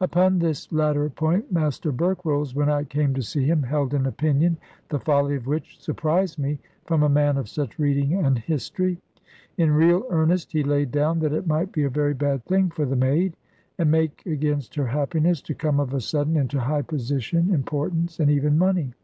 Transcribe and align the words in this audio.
Upon 0.00 0.38
this 0.38 0.70
latter 0.70 1.10
point 1.10 1.50
Master 1.50 1.90
Berkrolles, 1.90 2.54
when 2.54 2.68
I 2.68 2.84
came 2.84 3.14
to 3.14 3.20
see 3.20 3.42
him, 3.44 3.64
held 3.64 3.92
an 3.94 4.06
opinion, 4.06 4.56
the 4.90 5.00
folly 5.00 5.34
of 5.34 5.48
which 5.48 5.80
surprised 5.80 6.38
me, 6.38 6.60
from 6.86 7.02
a 7.02 7.08
man 7.08 7.36
of 7.36 7.48
such 7.48 7.80
reading 7.80 8.14
and 8.14 8.38
history. 8.38 8.98
In 9.58 9.72
real 9.72 10.06
earnest 10.08 10.52
he 10.52 10.62
laid 10.62 10.92
down 10.92 11.18
that 11.18 11.32
it 11.32 11.48
might 11.48 11.72
be 11.72 11.82
a 11.82 11.90
very 11.90 12.14
bad 12.14 12.44
thing 12.44 12.70
for 12.70 12.86
the 12.86 12.94
maid, 12.94 13.34
and 13.76 13.90
make 13.90 14.24
against 14.24 14.76
her 14.76 14.86
happiness, 14.86 15.42
to 15.42 15.52
come 15.54 15.80
of 15.80 15.92
a 15.92 16.00
sudden 16.00 16.36
into 16.36 16.60
high 16.60 16.82
position, 16.82 17.52
importance, 17.52 18.20
and 18.20 18.30
even 18.30 18.56
money. 18.56 18.94